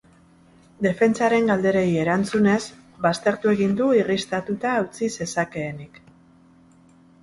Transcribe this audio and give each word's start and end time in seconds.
Defentsaren 0.85 1.45
galderei 1.51 1.83
erantzunez, 2.05 2.57
baztertu 3.05 3.55
egin 3.55 3.79
du 3.83 3.93
irristatuta 4.01 4.75
hautsi 4.81 5.15
zezakeenik. 5.15 6.07